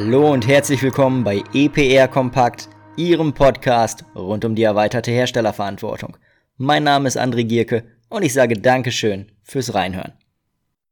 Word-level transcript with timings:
und 0.00 0.48
herzlich 0.48 0.82
willkommen 0.82 1.24
bei 1.24 1.44
EPR 1.52 2.08
Kompakt, 2.08 2.70
Ihrem 2.96 3.34
Podcast 3.34 4.02
rund 4.14 4.46
um 4.46 4.54
die 4.54 4.62
erweiterte 4.62 5.10
Herstellerverantwortung. 5.10 6.16
Mein 6.56 6.84
Name 6.84 7.06
ist 7.06 7.18
André 7.18 7.44
Gierke 7.44 7.84
und 8.08 8.22
ich 8.22 8.32
sage 8.32 8.54
Dankeschön 8.54 9.30
fürs 9.42 9.74
Reinhören. 9.74 10.14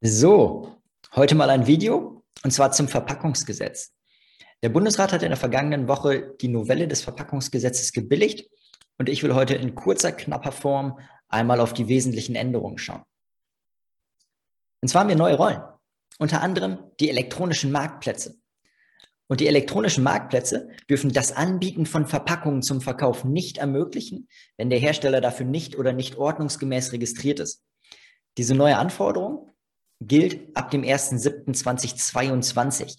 So, 0.01 0.75
heute 1.15 1.33
mal 1.33 1.49
ein 1.49 1.65
Video 1.65 2.23
und 2.43 2.51
zwar 2.51 2.71
zum 2.71 2.87
Verpackungsgesetz. 2.87 3.93
Der 4.61 4.69
Bundesrat 4.69 5.11
hat 5.11 5.23
in 5.23 5.29
der 5.29 5.37
vergangenen 5.37 5.87
Woche 5.87 6.35
die 6.39 6.47
Novelle 6.47 6.87
des 6.87 7.01
Verpackungsgesetzes 7.01 7.93
gebilligt 7.93 8.47
und 8.99 9.09
ich 9.09 9.23
will 9.23 9.33
heute 9.33 9.55
in 9.55 9.73
kurzer, 9.73 10.11
knapper 10.11 10.51
Form 10.51 10.99
einmal 11.29 11.61
auf 11.61 11.73
die 11.73 11.87
wesentlichen 11.87 12.35
Änderungen 12.35 12.77
schauen. 12.77 13.01
Und 14.81 14.87
zwar 14.87 15.01
haben 15.01 15.09
wir 15.09 15.15
neue 15.15 15.35
Rollen. 15.35 15.63
Unter 16.19 16.43
anderem 16.43 16.77
die 16.99 17.09
elektronischen 17.09 17.71
Marktplätze. 17.71 18.39
Und 19.29 19.39
die 19.41 19.47
elektronischen 19.47 20.03
Marktplätze 20.03 20.69
dürfen 20.89 21.13
das 21.13 21.31
Anbieten 21.31 21.85
von 21.85 22.07
Verpackungen 22.07 22.63
zum 22.63 22.81
Verkauf 22.81 23.23
nicht 23.23 23.59
ermöglichen, 23.59 24.27
wenn 24.57 24.71
der 24.71 24.79
Hersteller 24.79 25.21
dafür 25.21 25.45
nicht 25.45 25.77
oder 25.77 25.93
nicht 25.93 26.17
ordnungsgemäß 26.17 26.93
registriert 26.93 27.39
ist. 27.39 27.63
Diese 28.39 28.55
neue 28.55 28.77
Anforderung 28.77 29.51
gilt 30.01 30.57
ab 30.57 30.71
dem 30.71 30.81
1.7.2022. 30.81 32.97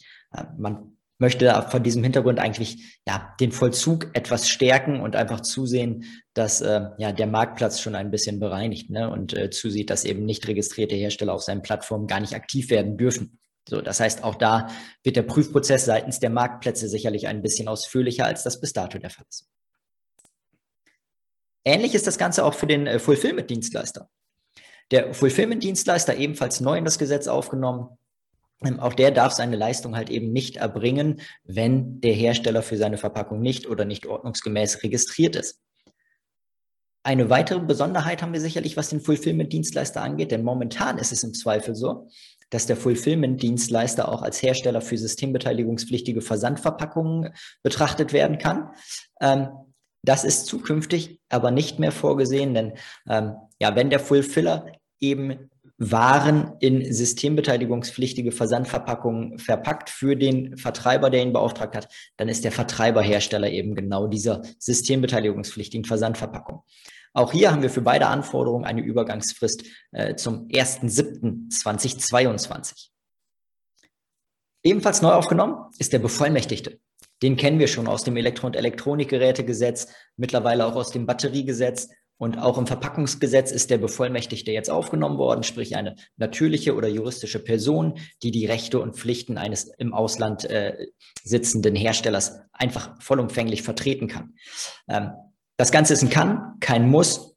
Man 0.56 0.96
möchte 1.18 1.66
von 1.68 1.82
diesem 1.82 2.04
Hintergrund 2.04 2.38
eigentlich 2.38 3.00
ja, 3.08 3.34
den 3.40 3.50
Vollzug 3.50 4.14
etwas 4.14 4.48
stärken 4.48 5.00
und 5.00 5.16
einfach 5.16 5.40
zusehen, 5.40 6.04
dass 6.32 6.60
äh, 6.60 6.90
ja, 6.98 7.10
der 7.10 7.26
Marktplatz 7.26 7.80
schon 7.80 7.96
ein 7.96 8.12
bisschen 8.12 8.38
bereinigt 8.38 8.88
ne, 8.88 9.10
und 9.10 9.36
äh, 9.36 9.50
zusieht, 9.50 9.90
dass 9.90 10.04
eben 10.04 10.24
nicht 10.24 10.46
registrierte 10.46 10.94
Hersteller 10.94 11.34
auf 11.34 11.42
seinen 11.42 11.62
Plattformen 11.62 12.06
gar 12.06 12.20
nicht 12.20 12.34
aktiv 12.34 12.70
werden 12.70 12.96
dürfen. 12.96 13.39
So, 13.70 13.80
das 13.80 14.00
heißt, 14.00 14.24
auch 14.24 14.34
da 14.34 14.68
wird 15.04 15.14
der 15.14 15.22
Prüfprozess 15.22 15.84
seitens 15.84 16.18
der 16.18 16.28
Marktplätze 16.28 16.88
sicherlich 16.88 17.28
ein 17.28 17.40
bisschen 17.40 17.68
ausführlicher, 17.68 18.26
als 18.26 18.42
das 18.42 18.60
bis 18.60 18.72
dato 18.72 18.98
der 18.98 19.10
Fall 19.10 19.24
ist. 19.30 19.48
Ähnlich 21.64 21.94
ist 21.94 22.08
das 22.08 22.18
Ganze 22.18 22.44
auch 22.44 22.54
für 22.54 22.66
den 22.66 22.88
äh, 22.88 22.98
Fulfillment-Dienstleister. 22.98 24.10
Der 24.90 25.14
Fulfillment-Dienstleister 25.14 26.16
ebenfalls 26.16 26.60
neu 26.60 26.78
in 26.78 26.84
das 26.84 26.98
Gesetz 26.98 27.28
aufgenommen. 27.28 27.96
Ähm, 28.64 28.80
auch 28.80 28.94
der 28.94 29.12
darf 29.12 29.34
seine 29.34 29.54
Leistung 29.54 29.94
halt 29.94 30.10
eben 30.10 30.32
nicht 30.32 30.56
erbringen, 30.56 31.20
wenn 31.44 32.00
der 32.00 32.14
Hersteller 32.14 32.62
für 32.62 32.76
seine 32.76 32.98
Verpackung 32.98 33.40
nicht 33.40 33.68
oder 33.68 33.84
nicht 33.84 34.06
ordnungsgemäß 34.06 34.82
registriert 34.82 35.36
ist. 35.36 35.60
Eine 37.04 37.30
weitere 37.30 37.60
Besonderheit 37.60 38.20
haben 38.20 38.32
wir 38.32 38.40
sicherlich, 38.40 38.76
was 38.76 38.90
den 38.90 39.00
Fulfillment-Dienstleister 39.00 40.02
angeht, 40.02 40.32
denn 40.32 40.42
momentan 40.42 40.98
ist 40.98 41.12
es 41.12 41.22
im 41.22 41.34
Zweifel 41.34 41.76
so, 41.76 42.08
dass 42.50 42.66
der 42.66 42.76
Fulfillment-Dienstleister 42.76 44.08
auch 44.08 44.22
als 44.22 44.42
Hersteller 44.42 44.80
für 44.80 44.98
systembeteiligungspflichtige 44.98 46.20
Versandverpackungen 46.20 47.32
betrachtet 47.62 48.12
werden 48.12 48.38
kann. 48.38 48.70
Ähm, 49.20 49.48
das 50.02 50.24
ist 50.24 50.46
zukünftig 50.46 51.20
aber 51.28 51.50
nicht 51.50 51.78
mehr 51.78 51.92
vorgesehen, 51.92 52.54
denn 52.54 52.72
ähm, 53.08 53.34
ja, 53.60 53.76
wenn 53.76 53.90
der 53.90 54.00
Fulfiller 54.00 54.72
eben 54.98 55.50
waren 55.82 56.52
in 56.60 56.92
systembeteiligungspflichtige 56.92 58.32
Versandverpackungen 58.32 59.38
verpackt 59.38 59.88
für 59.88 60.14
den 60.14 60.58
Vertreiber, 60.58 61.08
der 61.08 61.22
ihn 61.22 61.32
beauftragt 61.32 61.74
hat, 61.74 61.88
dann 62.18 62.28
ist 62.28 62.44
der 62.44 62.52
Vertreiberhersteller 62.52 63.48
eben 63.50 63.74
genau 63.74 64.06
dieser 64.06 64.42
systembeteiligungspflichtigen 64.58 65.86
Versandverpackung. 65.86 66.62
Auch 67.12 67.32
hier 67.32 67.50
haben 67.50 67.62
wir 67.62 67.70
für 67.70 67.82
beide 67.82 68.06
Anforderungen 68.06 68.64
eine 68.64 68.82
Übergangsfrist 68.82 69.64
äh, 69.92 70.14
zum 70.14 70.46
1.7.2022. 70.48 72.90
Ebenfalls 74.62 75.02
neu 75.02 75.10
aufgenommen 75.12 75.56
ist 75.78 75.92
der 75.92 75.98
Bevollmächtigte. 75.98 76.78
Den 77.22 77.36
kennen 77.36 77.58
wir 77.58 77.68
schon 77.68 77.88
aus 77.88 78.04
dem 78.04 78.16
Elektro- 78.16 78.46
und 78.46 78.56
Elektronikgerätegesetz, 78.56 79.88
mittlerweile 80.16 80.64
auch 80.66 80.76
aus 80.76 80.90
dem 80.90 81.04
Batteriegesetz 81.06 81.88
und 82.20 82.38
auch 82.38 82.58
im 82.58 82.66
Verpackungsgesetz 82.66 83.50
ist 83.50 83.70
der 83.70 83.78
Bevollmächtigte 83.78 84.52
jetzt 84.52 84.70
aufgenommen 84.70 85.16
worden, 85.16 85.42
sprich 85.42 85.74
eine 85.74 85.96
natürliche 86.18 86.74
oder 86.74 86.86
juristische 86.86 87.38
Person, 87.38 87.98
die 88.22 88.30
die 88.30 88.44
Rechte 88.44 88.78
und 88.78 88.94
Pflichten 88.94 89.38
eines 89.38 89.72
im 89.78 89.94
Ausland 89.94 90.44
äh, 90.44 90.88
sitzenden 91.24 91.74
Herstellers 91.74 92.40
einfach 92.52 93.00
vollumfänglich 93.00 93.62
vertreten 93.62 94.06
kann. 94.06 94.34
Ähm, 94.86 95.12
das 95.60 95.72
Ganze 95.72 95.92
ist 95.92 96.00
ein 96.00 96.08
Kann, 96.08 96.58
kein 96.60 96.88
Muss, 96.88 97.36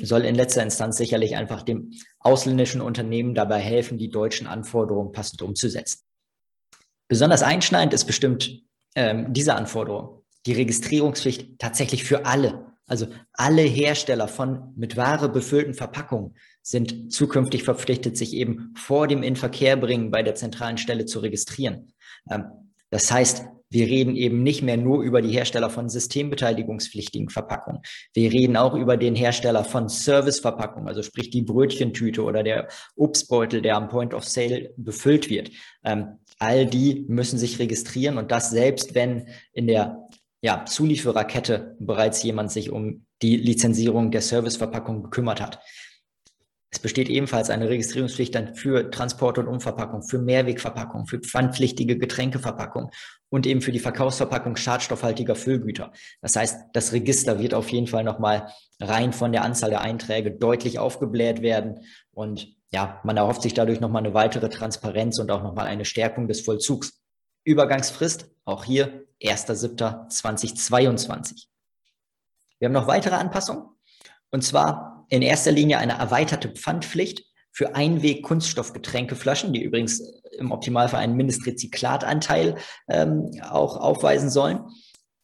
soll 0.00 0.24
in 0.24 0.34
letzter 0.34 0.62
Instanz 0.62 0.96
sicherlich 0.96 1.36
einfach 1.36 1.60
dem 1.60 1.92
ausländischen 2.18 2.80
Unternehmen 2.80 3.34
dabei 3.34 3.58
helfen, 3.58 3.98
die 3.98 4.08
deutschen 4.08 4.46
Anforderungen 4.46 5.12
passend 5.12 5.42
umzusetzen. 5.42 6.00
Besonders 7.08 7.42
einschneidend 7.42 7.92
ist 7.92 8.06
bestimmt 8.06 8.62
ähm, 8.94 9.34
diese 9.34 9.54
Anforderung, 9.54 10.22
die 10.46 10.54
Registrierungspflicht 10.54 11.58
tatsächlich 11.58 12.04
für 12.04 12.24
alle. 12.24 12.72
Also 12.86 13.08
alle 13.34 13.60
Hersteller 13.60 14.28
von 14.28 14.72
mit 14.74 14.96
Ware 14.96 15.28
befüllten 15.28 15.74
Verpackungen 15.74 16.34
sind 16.62 17.12
zukünftig 17.12 17.64
verpflichtet, 17.64 18.16
sich 18.16 18.32
eben 18.32 18.72
vor 18.78 19.08
dem 19.08 19.22
Inverkehrbringen 19.22 20.10
bei 20.10 20.22
der 20.22 20.36
zentralen 20.36 20.78
Stelle 20.78 21.04
zu 21.04 21.18
registrieren. 21.18 21.92
Ähm, 22.30 22.46
das 22.88 23.12
heißt, 23.12 23.44
wir 23.72 23.86
reden 23.86 24.14
eben 24.16 24.42
nicht 24.42 24.62
mehr 24.62 24.76
nur 24.76 25.02
über 25.02 25.22
die 25.22 25.30
Hersteller 25.30 25.70
von 25.70 25.88
systembeteiligungspflichtigen 25.88 27.30
Verpackungen. 27.30 27.80
Wir 28.12 28.30
reden 28.30 28.56
auch 28.56 28.74
über 28.74 28.96
den 28.96 29.14
Hersteller 29.14 29.64
von 29.64 29.88
Serviceverpackungen, 29.88 30.88
also 30.88 31.02
sprich 31.02 31.30
die 31.30 31.42
Brötchentüte 31.42 32.22
oder 32.22 32.42
der 32.42 32.68
Obstbeutel, 32.96 33.62
der 33.62 33.76
am 33.76 33.88
Point 33.88 34.14
of 34.14 34.24
Sale 34.24 34.74
befüllt 34.76 35.30
wird. 35.30 35.50
Ähm, 35.84 36.18
all 36.38 36.66
die 36.66 37.04
müssen 37.08 37.38
sich 37.38 37.58
registrieren 37.58 38.18
und 38.18 38.30
das 38.30 38.50
selbst, 38.50 38.94
wenn 38.94 39.28
in 39.52 39.66
der 39.66 40.08
ja, 40.42 40.64
Zuliefererkette 40.64 41.76
bereits 41.78 42.22
jemand 42.22 42.50
sich 42.50 42.70
um 42.70 43.06
die 43.22 43.36
Lizenzierung 43.36 44.10
der 44.10 44.20
Serviceverpackung 44.20 45.04
gekümmert 45.04 45.40
hat. 45.40 45.60
Es 46.74 46.78
besteht 46.78 47.10
ebenfalls 47.10 47.50
eine 47.50 47.68
Registrierungspflicht 47.68 48.34
dann 48.34 48.54
für 48.54 48.90
Transport- 48.90 49.36
und 49.36 49.46
Umverpackung, 49.46 50.02
für 50.02 50.18
Mehrwegverpackung, 50.18 51.06
für 51.06 51.18
pfandpflichtige 51.18 51.98
Getränkeverpackung 51.98 52.90
und 53.28 53.46
eben 53.46 53.60
für 53.60 53.72
die 53.72 53.78
Verkaufsverpackung 53.78 54.56
schadstoffhaltiger 54.56 55.34
Füllgüter. 55.34 55.92
Das 56.22 56.34
heißt, 56.34 56.68
das 56.72 56.94
Register 56.94 57.38
wird 57.38 57.52
auf 57.52 57.68
jeden 57.68 57.88
Fall 57.88 58.04
nochmal 58.04 58.50
rein 58.80 59.12
von 59.12 59.32
der 59.32 59.44
Anzahl 59.44 59.68
der 59.68 59.82
Einträge 59.82 60.30
deutlich 60.30 60.78
aufgebläht 60.78 61.42
werden. 61.42 61.80
Und 62.10 62.56
ja, 62.72 63.02
man 63.04 63.18
erhofft 63.18 63.42
sich 63.42 63.52
dadurch 63.52 63.80
nochmal 63.80 64.02
eine 64.02 64.14
weitere 64.14 64.48
Transparenz 64.48 65.18
und 65.18 65.30
auch 65.30 65.42
nochmal 65.42 65.66
eine 65.66 65.84
Stärkung 65.84 66.26
des 66.26 66.40
Vollzugs. 66.40 67.02
Übergangsfrist, 67.44 68.30
auch 68.46 68.64
hier 68.64 69.04
1.7.2022. 69.22 71.48
Wir 72.58 72.66
haben 72.66 72.72
noch 72.72 72.86
weitere 72.86 73.16
Anpassungen. 73.16 73.66
Und 74.30 74.42
zwar 74.42 74.91
in 75.12 75.20
erster 75.20 75.52
Linie 75.52 75.76
eine 75.76 75.98
erweiterte 75.98 76.48
Pfandpflicht 76.48 77.26
für 77.50 77.74
Einweg-Kunststoffgetränkeflaschen, 77.74 79.52
die 79.52 79.62
übrigens 79.62 80.00
im 80.38 80.52
Optimalfall 80.52 81.00
einen 81.00 81.16
Mindestrezyklatanteil 81.16 82.56
ähm, 82.88 83.30
auch 83.42 83.76
aufweisen 83.76 84.30
sollen, 84.30 84.60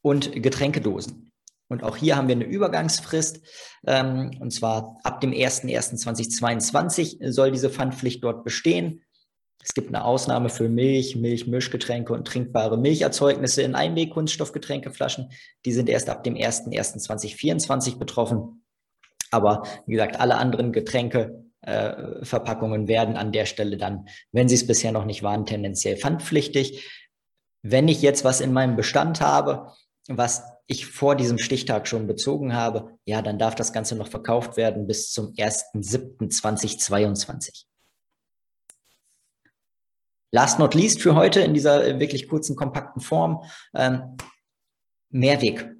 und 0.03 0.43
Getränkedosen. 0.43 1.33
Und 1.69 1.83
auch 1.85 1.97
hier 1.97 2.17
haben 2.17 2.29
wir 2.29 2.35
eine 2.35 2.45
Übergangsfrist, 2.45 3.41
ähm, 3.87 4.31
und 4.41 4.53
zwar 4.53 4.99
ab 5.05 5.23
dem 5.23 5.33
01.01.2022 5.33 7.31
soll 7.33 7.51
diese 7.51 7.71
Pfandpflicht 7.71 8.23
dort 8.23 8.45
bestehen. 8.45 9.03
Es 9.63 9.73
gibt 9.73 9.89
eine 9.89 10.05
Ausnahme 10.05 10.51
für 10.51 10.69
Milch, 10.69 11.17
Milchmischgetränke 11.17 12.13
und 12.13 12.27
trinkbare 12.27 12.77
Milcherzeugnisse 12.77 13.63
in 13.63 13.75
Einweg-Kunststoffgetränkeflaschen. 13.75 15.31
Die 15.65 15.73
sind 15.73 15.89
erst 15.89 16.11
ab 16.11 16.25
dem 16.25 16.35
01.01.2024 16.35 17.99
betroffen. 17.99 18.58
Aber 19.31 19.63
wie 19.87 19.93
gesagt, 19.93 20.19
alle 20.21 20.37
anderen 20.37 20.73
Getränkeverpackungen 20.73 22.85
äh, 22.85 22.89
werden 22.89 23.17
an 23.17 23.33
der 23.33 23.47
Stelle 23.47 23.77
dann, 23.77 24.09
wenn 24.33 24.49
sie 24.49 24.55
es 24.55 24.67
bisher 24.67 24.93
noch 24.93 25.05
nicht 25.05 25.23
waren, 25.23 25.45
tendenziell 25.47 25.97
pfandpflichtig. 25.97 26.89
Wenn 27.63 27.89
ich 27.89 28.03
jetzt 28.03 28.25
was 28.25 28.41
in 28.41 28.53
meinem 28.53 28.77
Bestand 28.77 29.21
habe, 29.21 29.73
was 30.09 30.43
ich 30.67 30.87
vor 30.87 31.17
diesem 31.17 31.39
Stichtag 31.39 31.89
schon 31.89 32.07
bezogen 32.07 32.55
habe, 32.55 32.99
ja, 33.05 33.21
dann 33.23 33.39
darf 33.39 33.55
das 33.55 33.73
Ganze 33.73 33.97
noch 33.97 34.09
verkauft 34.09 34.57
werden 34.57 34.87
bis 34.87 35.13
zum 35.13 35.33
1.7.2022. 35.35 37.65
Last 40.31 40.59
not 40.59 40.75
least 40.75 41.01
für 41.01 41.15
heute 41.15 41.41
in 41.41 41.55
dieser 41.55 41.99
wirklich 41.99 42.29
kurzen, 42.29 42.55
kompakten 42.55 43.01
Form, 43.01 43.45
ähm, 43.75 44.19
Mehrweg 45.09 45.78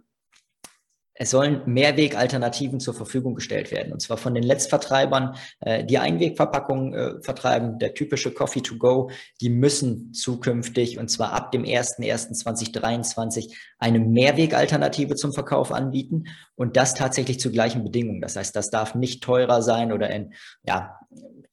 es 1.21 1.31
sollen 1.31 1.63
Mehrwegalternativen 1.67 2.79
zur 2.79 2.95
Verfügung 2.95 3.35
gestellt 3.35 3.73
werden. 3.73 3.93
Und 3.93 4.01
zwar 4.01 4.19
von 4.19 4.35
den 4.35 4.45
Letztvertreibern, 4.45 5.35
äh, 5.61 5.85
die 5.85 5.99
Einwegverpackungen 5.99 6.95
äh, 6.95 7.21
vertreiben, 7.23 7.81
der 7.81 7.95
typische 7.95 8.31
Coffee 8.31 8.61
to 8.61 8.77
go, 8.79 9.11
die 9.41 9.51
müssen 9.51 10.13
zukünftig, 10.13 10.97
und 10.99 11.09
zwar 11.09 11.33
ab 11.33 11.51
dem 11.51 11.65
01.01.2023, 11.65 13.53
eine 13.79 13.99
Mehrwegalternative 13.99 15.17
zum 15.17 15.33
Verkauf 15.33 15.73
anbieten 15.73 16.25
und 16.55 16.77
das 16.77 16.95
tatsächlich 16.95 17.41
zu 17.41 17.51
gleichen 17.51 17.83
Bedingungen. 17.83 18.21
Das 18.21 18.37
heißt, 18.37 18.55
das 18.55 18.71
darf 18.71 18.95
nicht 18.95 19.23
teurer 19.23 19.61
sein 19.63 19.93
oder 19.93 20.11
in, 20.11 20.35
ja, 20.65 21.01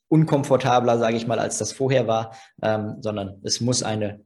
unkomfortabler, 0.10 1.00
sage 1.00 1.18
ich 1.18 1.26
mal, 1.26 1.40
als 1.40 1.58
das 1.58 1.72
vorher 1.72 2.06
war, 2.06 2.36
ähm, 2.62 2.98
sondern 3.02 3.42
es 3.44 3.62
muss 3.62 3.82
eine 3.82 4.24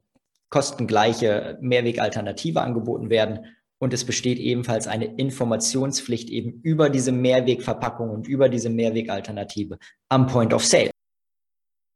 kostengleiche 0.50 1.56
Mehrwegalternative 1.62 2.60
angeboten 2.60 3.08
werden. 3.08 3.46
Und 3.82 3.94
es 3.94 4.04
besteht 4.04 4.38
ebenfalls 4.38 4.86
eine 4.86 5.06
Informationspflicht 5.16 6.28
eben 6.28 6.60
über 6.62 6.90
diese 6.90 7.12
Mehrwegverpackung 7.12 8.10
und 8.10 8.28
über 8.28 8.50
diese 8.50 8.68
Mehrwegalternative 8.68 9.78
am 10.10 10.26
Point 10.26 10.52
of 10.52 10.64
Sale. 10.64 10.90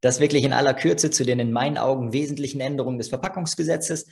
Das 0.00 0.18
wirklich 0.18 0.44
in 0.44 0.54
aller 0.54 0.72
Kürze 0.72 1.10
zu 1.10 1.24
den 1.24 1.40
in 1.40 1.52
meinen 1.52 1.76
Augen 1.76 2.14
wesentlichen 2.14 2.60
Änderungen 2.60 2.98
des 2.98 3.08
Verpackungsgesetzes. 3.08 4.06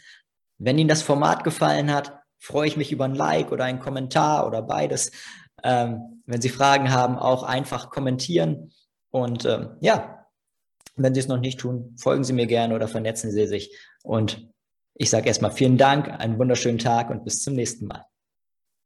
Wenn 0.58 0.78
Ihnen 0.78 0.88
das 0.88 1.02
Format 1.02 1.44
gefallen 1.44 1.92
hat, 1.92 2.18
freue 2.38 2.66
ich 2.66 2.76
mich 2.76 2.92
über 2.92 3.06
ein 3.06 3.14
Like 3.14 3.52
oder 3.52 3.64
einen 3.64 3.80
Kommentar 3.80 4.46
oder 4.46 4.62
beides. 4.62 5.10
Ähm, 5.62 6.22
wenn 6.26 6.42
Sie 6.42 6.50
Fragen 6.50 6.92
haben, 6.92 7.18
auch 7.18 7.42
einfach 7.42 7.88
kommentieren. 7.88 8.72
Und 9.10 9.46
ähm, 9.46 9.76
ja, 9.80 10.26
wenn 10.96 11.14
Sie 11.14 11.20
es 11.20 11.28
noch 11.28 11.40
nicht 11.40 11.60
tun, 11.60 11.94
folgen 11.98 12.24
Sie 12.24 12.32
mir 12.32 12.46
gerne 12.46 12.74
oder 12.74 12.88
vernetzen 12.88 13.30
Sie 13.30 13.46
sich. 13.46 13.74
Und 14.02 14.52
ich 14.94 15.10
sage 15.10 15.26
erstmal 15.26 15.52
vielen 15.52 15.78
Dank, 15.78 16.08
einen 16.08 16.38
wunderschönen 16.38 16.78
Tag 16.78 17.10
und 17.10 17.24
bis 17.24 17.42
zum 17.42 17.54
nächsten 17.54 17.86
Mal. 17.86 18.04